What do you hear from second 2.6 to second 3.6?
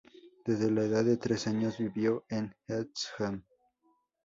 East Ham.